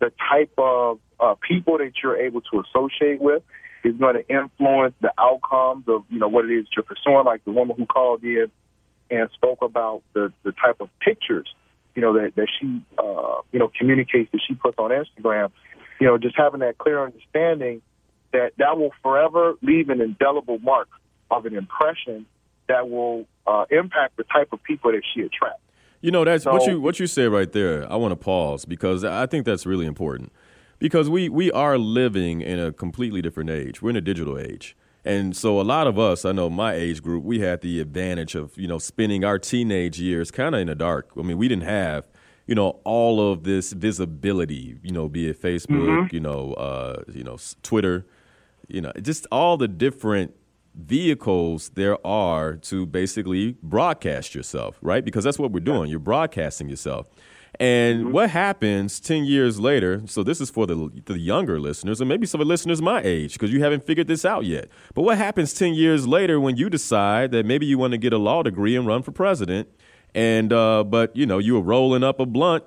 [0.00, 3.42] the type of uh, people that you're able to associate with.
[3.82, 7.24] Is going to influence the outcomes of you know what it is you're pursuing.
[7.24, 8.50] Like the woman who called in
[9.10, 11.46] and spoke about the the type of pictures
[11.94, 15.50] you know that that she uh, you know communicates that she puts on Instagram.
[16.00, 17.82] You know, just having that clear understanding
[18.32, 20.88] that that will forever leave an indelible mark
[21.30, 22.26] of an impression
[22.68, 25.60] that will uh, impact the type of people that she attracts.
[26.00, 27.90] You know, that's so, what you what you said right there.
[27.90, 30.32] I want to pause because I think that's really important.
[30.78, 33.82] Because we we are living in a completely different age.
[33.82, 34.74] We're in a digital age.
[35.04, 38.34] And so a lot of us, I know my age group, we had the advantage
[38.34, 41.10] of, you know, spending our teenage years kind of in the dark.
[41.18, 42.06] I mean, we didn't have,
[42.46, 46.14] you know, all of this visibility, you know, be it Facebook, mm-hmm.
[46.14, 48.06] you know, uh, you know, Twitter,
[48.68, 50.34] you know, just all the different
[50.74, 55.04] vehicles there are to basically broadcast yourself, right?
[55.04, 55.90] Because that's what we're doing.
[55.90, 57.08] You're broadcasting yourself.
[57.58, 58.12] And mm-hmm.
[58.12, 60.02] what happens 10 years later?
[60.06, 63.02] So, this is for the, the younger listeners, and maybe some of the listeners my
[63.02, 64.68] age, because you haven't figured this out yet.
[64.94, 68.12] But what happens 10 years later when you decide that maybe you want to get
[68.12, 69.68] a law degree and run for president?
[70.14, 72.64] And, uh, but, you know, you were rolling up a blunt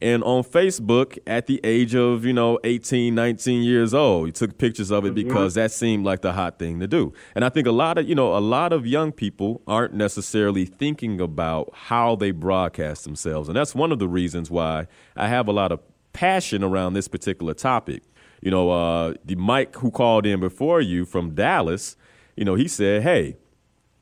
[0.00, 4.26] and on Facebook at the age of, you know, 18, 19 years old.
[4.26, 5.28] He took pictures of it mm-hmm.
[5.28, 7.12] because that seemed like the hot thing to do.
[7.34, 10.66] And I think a lot of, you know, a lot of young people aren't necessarily
[10.66, 13.48] thinking about how they broadcast themselves.
[13.48, 15.80] And that's one of the reasons why I have a lot of
[16.12, 18.02] passion around this particular topic.
[18.42, 21.96] You know, uh, the Mike who called in before you from Dallas,
[22.36, 23.36] you know, he said, hey,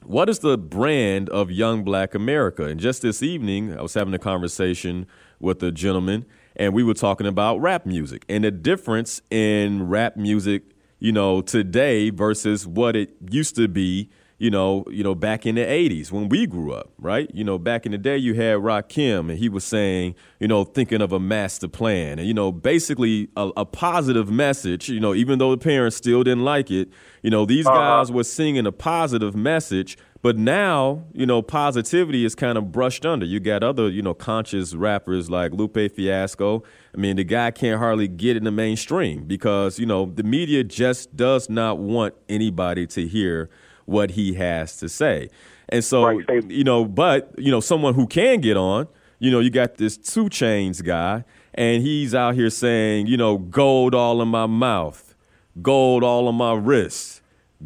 [0.03, 2.65] what is the brand of young black America?
[2.65, 5.07] And just this evening, I was having a conversation
[5.41, 6.25] with a gentleman,
[6.57, 10.63] and we were talking about rap music and the difference in rap music,
[10.99, 15.55] you know, today versus what it used to be, you know, you know, back in
[15.55, 17.31] the '80s when we grew up, right?
[17.35, 20.65] You know, back in the day, you had Rakim, and he was saying, you know,
[20.65, 24.89] thinking of a master plan, and you know, basically a, a positive message.
[24.89, 26.89] You know, even though the parents still didn't like it,
[27.23, 27.77] you know, these uh-huh.
[27.77, 33.05] guys were singing a positive message but now, you know, positivity is kind of brushed
[33.05, 33.27] under.
[33.27, 36.63] You got other, you know, conscious rappers like Lupe Fiasco.
[36.95, 40.65] I mean, the guy can't hardly get in the mainstream because, you know, the media
[40.65, 43.51] just does not want anybody to hear
[43.85, 45.29] what he has to say.
[45.69, 46.51] And so, right.
[46.51, 49.99] you know, but, you know, someone who can get on, you know, you got this
[49.99, 55.15] 2 Chainz guy, and he's out here saying, you know, gold all in my mouth,
[55.61, 57.14] gold all in my wrists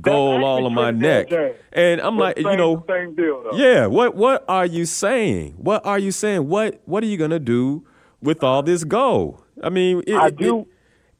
[0.00, 1.28] gold all on my neck.
[1.72, 3.56] And I'm like, same, you know, same deal though.
[3.56, 5.54] yeah, what what are you saying?
[5.58, 6.48] What are you saying?
[6.48, 7.86] What what are you gonna do
[8.20, 9.42] with all this gold?
[9.62, 10.66] I mean, it, I do-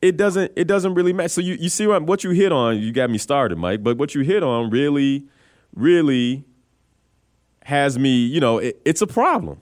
[0.01, 0.53] It, doesn't.
[0.55, 1.29] It doesn't really matter.
[1.29, 2.79] So you, you see what what you hit on.
[2.79, 3.83] You got me started, Mike.
[3.83, 5.27] But what you hit on really,
[5.75, 6.45] really
[7.64, 8.11] has me.
[8.27, 9.61] You know, it, it's a problem.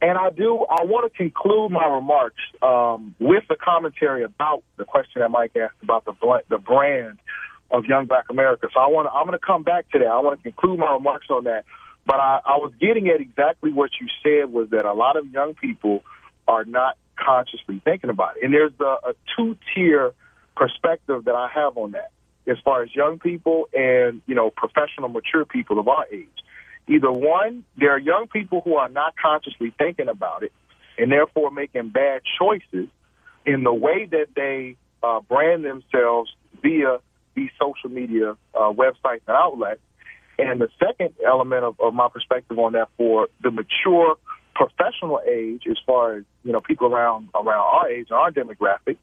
[0.00, 0.66] And I do.
[0.68, 5.52] I want to conclude my remarks um, with the commentary about the question that Mike
[5.56, 6.12] asked about the
[6.48, 7.18] the brand
[7.74, 8.68] of Young Black America.
[8.72, 9.08] So I want.
[9.12, 10.06] I'm going to come back to that.
[10.06, 11.64] I want to conclude my remarks on that.
[12.06, 15.26] But I, I was getting at exactly what you said was that a lot of
[15.30, 16.04] young people
[16.46, 18.44] are not consciously thinking about it.
[18.44, 20.12] And there's a, a two tier
[20.56, 22.10] perspective that I have on that,
[22.46, 26.28] as far as young people and you know professional, mature people of our age.
[26.86, 30.52] Either one, there are young people who are not consciously thinking about it
[30.96, 32.88] and therefore making bad choices
[33.46, 36.30] in the way that they uh, brand themselves
[36.62, 36.98] via
[37.34, 39.80] these social media uh, websites and outlets.
[40.38, 44.16] And the second element of, of my perspective on that for the mature
[44.54, 48.96] professional age, as far as you know, people around around our age and our demographic,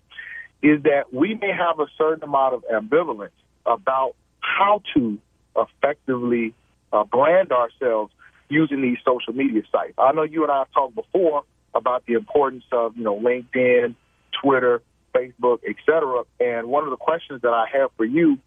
[0.62, 3.30] is that we may have a certain amount of ambivalence
[3.66, 5.18] about how to
[5.56, 6.54] effectively
[6.94, 8.12] uh, brand ourselves
[8.50, 9.94] using these social media sites.
[9.98, 13.96] I know you and I have talked before about the importance of you know LinkedIn,
[14.42, 14.82] Twitter,
[15.16, 16.24] Facebook, etc.
[16.40, 18.38] And one of the questions that I have for you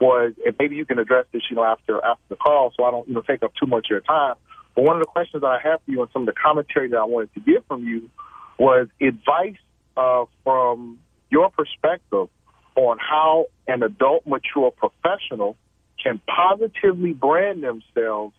[0.00, 2.90] was, and maybe you can address this, you know, after after the call, so I
[2.90, 4.34] don't you know take up too much of your time.
[4.74, 6.88] But one of the questions that I have for you and some of the commentary
[6.88, 8.10] that I wanted to get from you
[8.58, 9.56] was advice
[9.96, 10.98] uh, from
[11.30, 12.28] your perspective
[12.76, 15.56] on how an adult, mature professional
[16.02, 18.34] can positively brand themselves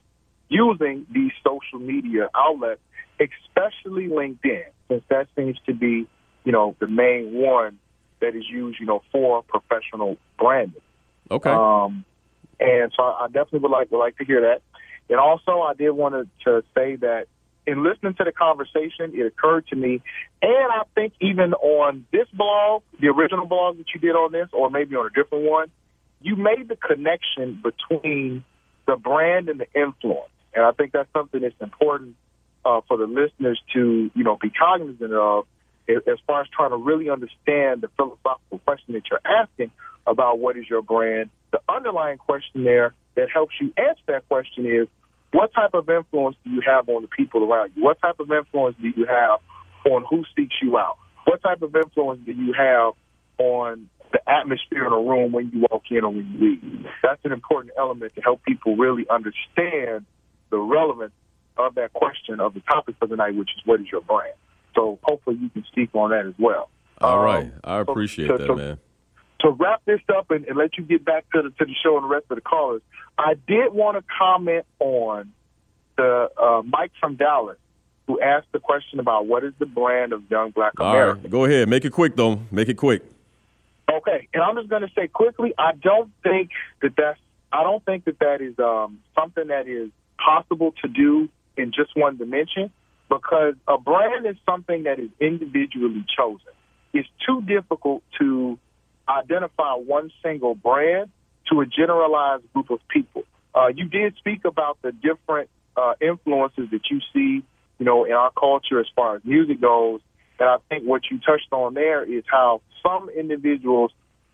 [0.50, 2.82] using these social media outlets,
[3.19, 6.08] especially LinkedIn, since that seems to be,
[6.43, 7.79] you know, the main one
[8.19, 10.82] that is used, you know, for professional branding.
[11.29, 11.49] Okay.
[11.49, 12.06] Um,
[12.60, 14.62] and so I definitely would like would like to hear that.
[15.10, 17.27] And also, I did want to, to say that
[17.65, 20.01] in listening to the conversation, it occurred to me,
[20.41, 24.49] and I think even on this blog, the original blog that you did on this,
[24.51, 25.71] or maybe on a different one,
[26.21, 28.43] you made the connection between
[28.86, 30.29] the brand and the influence.
[30.53, 32.15] And I think that's something that's important
[32.65, 35.45] uh, for the listeners to, you know, be cognizant of
[35.88, 39.72] as far as trying to really understand the philosophical question that you're asking
[40.06, 41.30] about what is your brand.
[41.52, 44.88] The underlying question there that helps you answer that question is
[45.32, 47.84] what type of influence do you have on the people around you?
[47.84, 49.39] What type of influence do you have
[49.91, 50.98] on who seeks you out?
[51.26, 52.93] What type of influence do you have
[53.38, 56.86] on the atmosphere in a room when you walk in or when you leave?
[57.02, 60.06] That's an important element to help people really understand
[60.50, 61.13] the relevance
[61.58, 64.34] of that question of the topic for the night, which is what is your brand?
[64.75, 66.69] So hopefully you can speak on that as well.
[67.01, 67.51] All Um, right.
[67.63, 68.79] I appreciate so- that, so- man.
[69.41, 71.95] to wrap this up and, and let you get back to the to the show
[71.97, 72.81] and the rest of the callers,
[73.17, 75.31] I did want to comment on
[75.97, 77.57] the uh, Mike from Dallas
[78.07, 81.19] who asked the question about what is the brand of young black All America.
[81.21, 81.29] right.
[81.29, 81.69] Go ahead.
[81.69, 82.39] Make it quick, though.
[82.51, 83.01] Make it quick.
[83.91, 87.19] Okay, and I'm just going to say quickly, I don't think that that's
[87.51, 91.95] I don't think that that is um, something that is possible to do in just
[91.95, 92.71] one dimension
[93.13, 96.52] because a brand is something that is individually chosen.
[96.93, 98.58] It's too difficult to
[99.08, 101.12] identify one single brand
[101.52, 103.23] to a generalized group of people.
[103.54, 107.43] Uh, you did speak about the different uh, influences that you see,
[107.78, 110.02] you know, in our culture as far as music goes.
[110.39, 113.91] And I think what you touched on there is how some individuals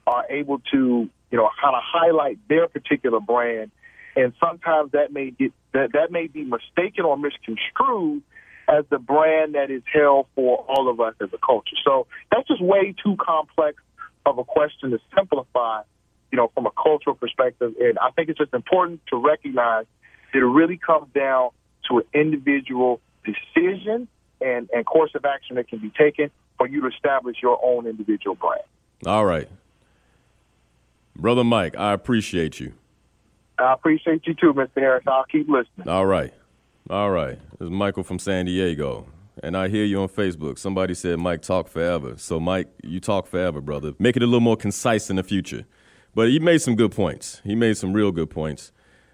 [0.07, 3.71] are able to, you know, kind of highlight their particular brand,
[4.15, 8.23] and sometimes that may get that that may be mistaken or misconstrued
[8.69, 11.75] as the brand that is held for all of us as a culture.
[11.83, 13.81] So that's just way too complex
[14.25, 15.81] of a question to simplify,
[16.31, 17.73] you know, from a cultural perspective.
[17.79, 19.85] And I think it's just important to recognize
[20.33, 21.49] that it really comes down
[21.89, 24.07] to an individual decision
[24.39, 27.87] and, and course of action that can be taken for you to establish your own
[27.87, 28.61] individual brand.
[29.05, 29.49] All right.
[31.15, 32.73] Brother Mike, I appreciate you.
[33.57, 34.69] I appreciate you too, Mr.
[34.75, 35.03] Harris.
[35.07, 35.87] I'll keep listening.
[35.87, 36.33] All right.
[36.89, 37.37] All right.
[37.59, 39.05] This is Michael from San Diego.
[39.43, 40.57] And I hear you on Facebook.
[40.57, 42.15] Somebody said, Mike, talk forever.
[42.17, 43.93] So, Mike, you talk forever, brother.
[43.99, 45.67] Make it a little more concise in the future.
[46.15, 47.43] But he made some good points.
[47.43, 48.71] He made some real good points.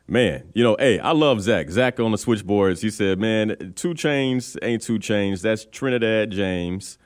[0.07, 1.69] Man, you know, hey, I love Zach.
[1.69, 2.79] Zach on the switchboards.
[2.79, 5.41] He said, man, 2 Chainz ain't 2 Chainz.
[5.41, 6.97] That's Trinidad James.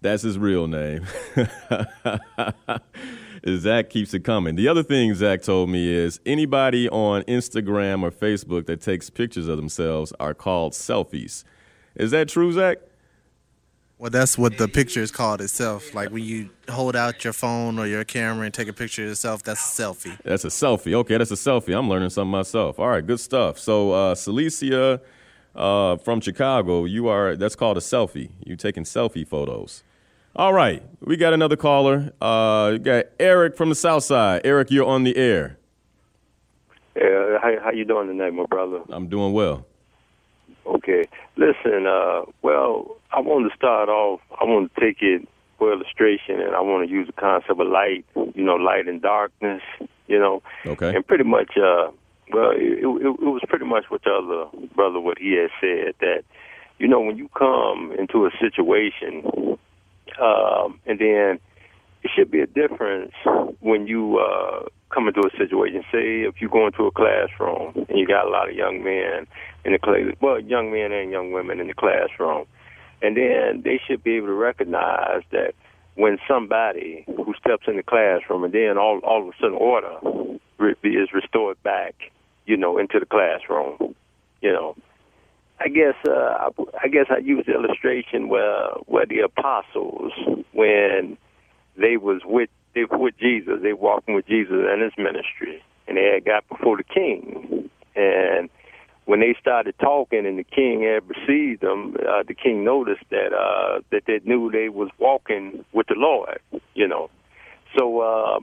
[0.00, 1.06] That's his real name.
[3.54, 4.56] Zach keeps it coming.
[4.56, 9.46] The other thing Zach told me is anybody on Instagram or Facebook that takes pictures
[9.48, 11.44] of themselves are called selfies.
[11.94, 12.78] Is that true, Zach?
[13.98, 15.94] Well, that's what the picture is called itself.
[15.94, 19.08] Like when you hold out your phone or your camera and take a picture of
[19.08, 20.18] yourself, that's a selfie.
[20.22, 20.92] That's a selfie.
[20.92, 21.76] Okay, that's a selfie.
[21.76, 22.78] I'm learning something myself.
[22.78, 23.58] All right, good stuff.
[23.58, 25.00] So, uh, Celicia
[25.54, 28.30] uh, from Chicago, you are, that's called a selfie.
[28.44, 29.82] You're taking selfie photos.
[30.36, 32.12] All right, we got another caller.
[32.20, 34.42] Uh, you got Eric from the South Side.
[34.44, 35.56] Eric, you're on the air.
[36.94, 38.82] Yeah, how, how you doing tonight, my brother?
[38.90, 39.64] I'm doing well.
[40.66, 41.04] Okay.
[41.36, 45.26] Listen, uh, well, I want to start off, I want to take it
[45.56, 49.00] for illustration, and I want to use the concept of light, you know, light and
[49.00, 49.62] darkness,
[50.06, 50.42] you know.
[50.66, 50.94] Okay.
[50.94, 51.90] And pretty much, uh,
[52.30, 55.94] well, it, it, it was pretty much what the other brother, what he had said,
[56.00, 56.24] that,
[56.78, 59.55] you know, when you come into a situation,
[60.20, 61.38] um, and then
[62.02, 63.12] it should be a difference
[63.60, 65.82] when you uh, come into a situation.
[65.92, 69.26] Say if you go into a classroom and you got a lot of young men
[69.64, 72.46] in the class, well, young men and young women in the classroom,
[73.02, 75.54] and then they should be able to recognize that
[75.96, 79.98] when somebody who steps in the classroom and then all all of a sudden order
[80.82, 81.94] is restored back,
[82.46, 83.94] you know, into the classroom,
[84.40, 84.76] you know.
[85.58, 86.50] I guess uh,
[86.82, 90.12] I guess I use the illustration where where the apostles
[90.52, 91.16] when
[91.76, 95.96] they was with they were with Jesus, they walking with Jesus and his ministry, and
[95.96, 98.50] they had got before the king, and
[99.06, 103.32] when they started talking and the king had received them, uh, the king noticed that
[103.32, 106.38] uh, that they knew they was walking with the Lord,
[106.74, 107.08] you know.
[107.78, 108.38] So uh,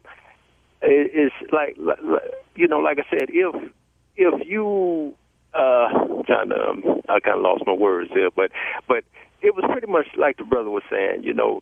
[0.81, 2.23] it, it's like, like
[2.55, 3.71] you know, like I said, if
[4.15, 5.13] if you
[5.53, 5.89] uh,
[6.27, 8.51] kind of um, I kind of lost my words there, but
[8.87, 9.03] but
[9.41, 11.61] it was pretty much like the brother was saying, you know,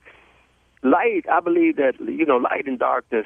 [0.83, 1.25] light.
[1.31, 3.25] I believe that you know, light and darkness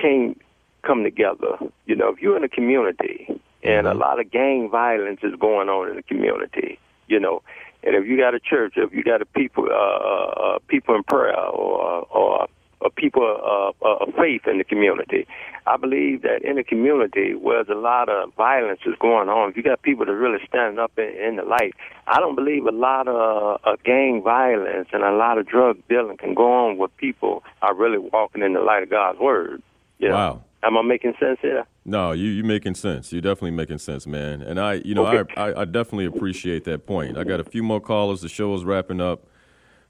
[0.00, 0.36] can
[0.82, 1.58] come together.
[1.86, 5.68] You know, if you're in a community and a lot of gang violence is going
[5.68, 6.78] on in the community,
[7.08, 7.42] you know,
[7.82, 11.02] and if you got a church, if you got a people, uh, uh, people in
[11.04, 12.48] prayer, or or,
[12.80, 15.26] or people uh, uh, of faith in the community,
[15.66, 19.50] I believe that in a community where there's a lot of violence is going on,
[19.50, 21.74] if you got people that really standing up in, in the light,
[22.06, 26.16] I don't believe a lot of uh, gang violence and a lot of drug dealing
[26.16, 29.62] can go on where people are really walking in the light of God's word.
[29.98, 30.14] You know?
[30.14, 30.42] Wow.
[30.62, 31.64] Am I making sense here?
[31.84, 33.12] No, you you making sense.
[33.12, 34.42] You're definitely making sense, man.
[34.42, 35.32] And I, you know, Okay.
[35.36, 37.16] I, I I definitely appreciate that point.
[37.16, 38.22] I got a few more callers.
[38.22, 39.24] The show is wrapping up,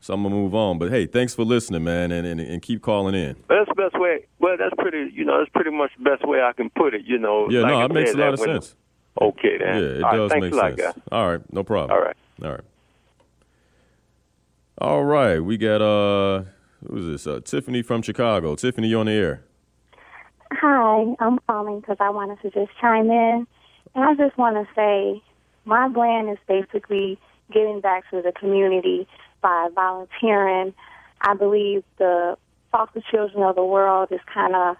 [0.00, 0.78] so I'm gonna move on.
[0.78, 3.36] But hey, thanks for listening, man, and and, and keep calling in.
[3.48, 4.26] Well, that's the best way.
[4.38, 5.10] Well, that's pretty.
[5.14, 7.02] You know, that's pretty much the best way I can put it.
[7.06, 7.48] You know.
[7.50, 8.74] Yeah, like no, it makes a lot of when- sense.
[9.20, 9.82] Okay, then.
[9.82, 10.94] Yeah, it All right, does thanks make a lot, sense.
[10.96, 11.02] guys.
[11.10, 11.90] All right, no problem.
[11.90, 12.16] All right.
[12.42, 12.60] All right.
[14.80, 16.44] All right, we got uh,
[16.88, 17.26] who's this?
[17.26, 18.54] Uh, Tiffany from Chicago.
[18.54, 19.42] Tiffany, you on the air?
[20.52, 23.46] Hi, I'm calling because I wanted to just chime in.
[23.94, 25.20] And I just want to say
[25.64, 27.18] my plan is basically
[27.52, 29.08] giving back to the community
[29.40, 30.74] by volunteering.
[31.20, 32.36] I believe the
[32.70, 34.76] foster children of the world is kind of,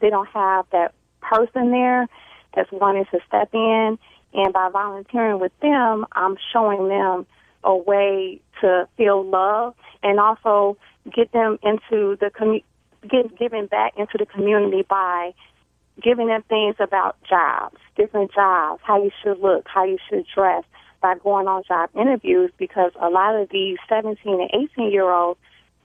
[0.00, 2.06] they don't have that person there
[2.54, 3.98] that's wanting to step in.
[4.34, 7.26] And by volunteering with them, I'm showing them
[7.64, 10.76] a way to feel love and also
[11.14, 12.64] get them into the community
[13.10, 15.32] get giving back into the community by
[16.00, 20.64] giving them things about jobs, different jobs, how you should look, how you should dress,
[21.02, 25.38] by going on job interviews because a lot of these 17 and 18 year olds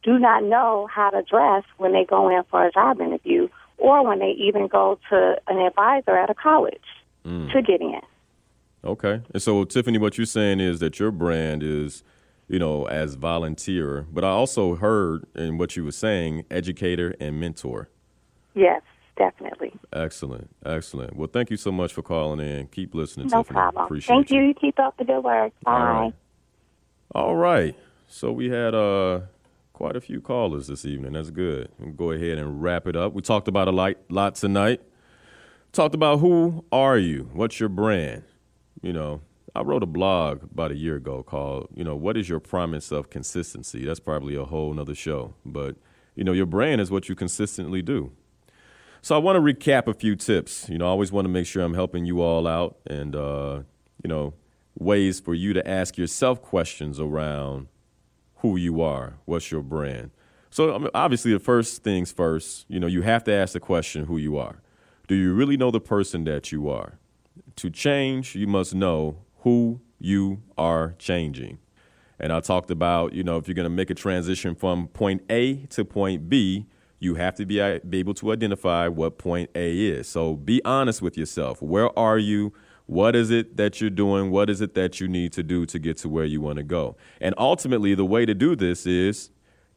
[0.03, 4.07] do not know how to dress when they go in for a job interview or
[4.07, 6.79] when they even go to an advisor at a college
[7.25, 7.51] mm.
[7.51, 7.99] to get in.
[8.83, 9.21] Okay.
[9.33, 12.03] And so, Tiffany, what you're saying is that your brand is,
[12.47, 17.39] you know, as volunteer, but I also heard in what you were saying, educator and
[17.39, 17.89] mentor.
[18.53, 18.81] Yes,
[19.17, 19.73] definitely.
[19.93, 20.49] Excellent.
[20.65, 21.15] Excellent.
[21.15, 22.67] Well, thank you so much for calling in.
[22.67, 23.55] Keep listening, No Tiffany.
[23.55, 23.85] problem.
[23.85, 24.41] Appreciate Thank you.
[24.41, 24.53] you.
[24.53, 25.53] Keep up the good work.
[25.63, 25.71] Bye.
[25.71, 26.13] All right.
[27.13, 27.75] All right.
[28.07, 29.21] So we had uh
[29.73, 31.13] quite a few callers this evening.
[31.13, 31.69] That's good.
[31.79, 33.13] We'll go ahead and wrap it up.
[33.13, 34.81] We talked about a lot, lot tonight.
[35.71, 37.29] Talked about who are you?
[37.33, 38.23] What's your brand?
[38.81, 39.21] You know,
[39.55, 42.91] I wrote a blog about a year ago called, you know, what is your promise
[42.91, 43.85] of consistency?
[43.85, 45.35] That's probably a whole nother show.
[45.45, 45.75] But,
[46.15, 48.11] you know, your brand is what you consistently do.
[49.07, 50.67] So I want to recap a few tips.
[50.67, 53.61] You know, I always want to make sure I'm helping you all out and, uh,
[54.03, 54.33] you know,
[54.77, 57.67] ways for you to ask yourself questions around
[58.39, 60.11] who you are, what's your brand.
[60.49, 63.61] So I mean, obviously, the first things first, you know, you have to ask the
[63.61, 64.61] question who you are.
[65.07, 66.99] Do you really know the person that you are?
[67.55, 71.59] To change, you must know who you are changing.
[72.19, 75.21] And I talked about, you know, if you're going to make a transition from point
[75.29, 76.65] A to point B,
[76.99, 80.07] you have to be, uh, be able to identify what point A is.
[80.07, 81.61] So be honest with yourself.
[81.61, 82.53] Where are you?
[82.87, 84.31] What is it that you're doing?
[84.31, 86.63] What is it that you need to do to get to where you want to
[86.63, 86.95] go?
[87.19, 89.29] And ultimately, the way to do this is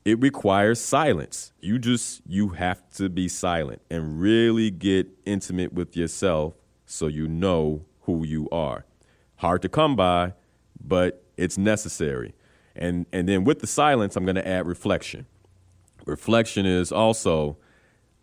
[0.05, 1.53] it requires silence.
[1.61, 6.55] You just you have to be silent and really get intimate with yourself
[6.87, 8.87] so you know who you are.
[9.37, 10.35] Hard to come by,
[10.81, 12.35] but it's necessary.
[12.77, 15.27] And and then with the silence, I'm going to add reflection.
[16.11, 17.57] Reflection is also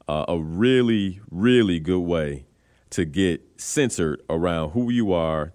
[0.07, 2.45] uh, a really really good way
[2.89, 5.53] to get centered around who you are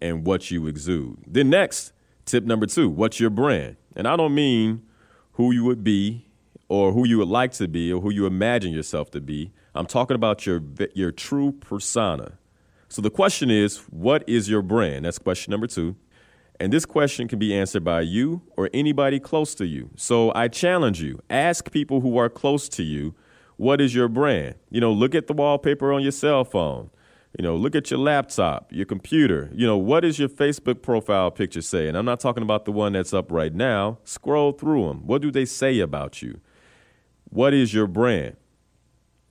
[0.00, 1.18] and what you exude.
[1.26, 1.92] Then next,
[2.24, 3.76] tip number 2, what's your brand?
[3.94, 4.82] And I don't mean
[5.32, 6.26] who you would be
[6.68, 9.52] or who you would like to be or who you imagine yourself to be.
[9.74, 10.62] I'm talking about your
[10.94, 12.38] your true persona.
[12.88, 15.04] So the question is, what is your brand?
[15.04, 15.96] That's question number 2.
[16.62, 19.90] And this question can be answered by you or anybody close to you.
[19.96, 23.16] So I challenge you, ask people who are close to you,
[23.56, 24.54] what is your brand?
[24.70, 26.90] You know, look at the wallpaper on your cell phone.
[27.36, 29.50] You know, look at your laptop, your computer.
[29.52, 31.88] You know, what does your Facebook profile picture say?
[31.88, 33.98] And I'm not talking about the one that's up right now.
[34.04, 35.04] Scroll through them.
[35.04, 36.40] What do they say about you?
[37.24, 38.36] What is your brand?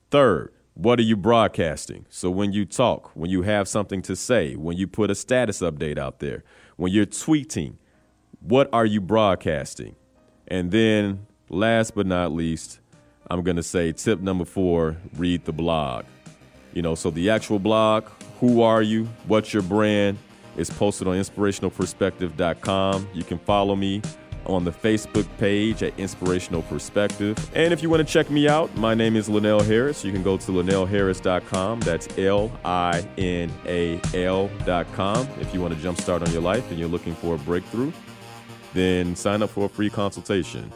[0.09, 2.05] Third, what are you broadcasting?
[2.09, 5.61] So when you talk, when you have something to say, when you put a status
[5.61, 6.43] update out there,
[6.81, 7.75] when you're tweeting,
[8.39, 9.95] what are you broadcasting?
[10.47, 12.79] And then last but not least,
[13.29, 16.05] I'm going to say tip number four read the blog.
[16.73, 18.05] You know, so the actual blog,
[18.39, 19.07] who are you?
[19.27, 20.17] What's your brand?
[20.57, 23.09] It's posted on inspirationalperspective.com.
[23.13, 24.01] You can follow me
[24.53, 27.37] on the Facebook page at Inspirational Perspective.
[27.53, 30.03] And if you want to check me out, my name is Linnell Harris.
[30.03, 31.81] You can go to linnellharris.com.
[31.81, 35.27] That's L I N A L.com.
[35.39, 37.91] If you want to jumpstart on your life and you're looking for a breakthrough,
[38.73, 40.71] then sign up for a free consultation.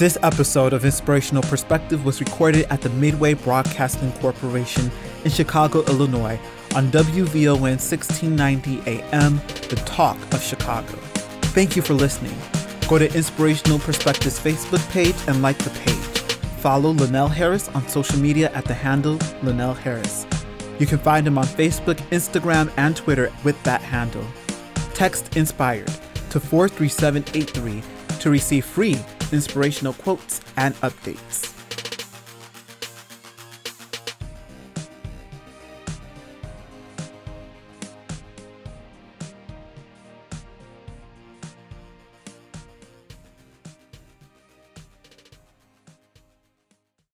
[0.00, 4.90] This episode of Inspirational Perspective was recorded at the Midway Broadcasting Corporation
[5.26, 6.40] in Chicago, Illinois,
[6.74, 9.36] on WVON 1690 AM,
[9.68, 11.09] The Talk of Chicago.
[11.52, 12.36] Thank you for listening.
[12.88, 16.20] Go to Inspirational Perspectives Facebook page and like the page.
[16.60, 20.26] Follow Linnell Harris on social media at the handle Linnell Harris.
[20.78, 24.24] You can find him on Facebook, Instagram, and Twitter with that handle.
[24.94, 25.90] Text Inspired
[26.30, 27.82] to 43783
[28.20, 28.96] to receive free
[29.32, 31.49] inspirational quotes and updates.